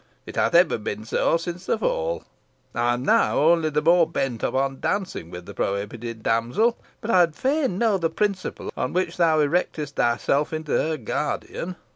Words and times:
It 0.25 0.35
hath 0.35 0.55
ever 0.55 0.79
been 0.79 1.05
so 1.05 1.37
since 1.37 1.67
the 1.67 1.77
fall. 1.77 2.23
I 2.73 2.93
am 2.95 3.03
now 3.05 3.37
only 3.37 3.69
the 3.69 3.83
more 3.83 4.07
bent 4.09 4.41
upon 4.41 4.79
dancing 4.79 5.29
with 5.29 5.45
the 5.45 5.53
prohibited 5.53 6.23
damsel. 6.23 6.79
But 7.01 7.11
I 7.11 7.19
would 7.21 7.35
fain 7.35 7.77
know 7.77 7.99
the 7.99 8.09
principle 8.09 8.73
on 8.75 8.93
which 8.93 9.17
thou 9.17 9.37
erectest 9.41 9.97
thyself 9.97 10.53
into 10.53 10.71
her 10.71 10.97
guardian. 10.97 11.75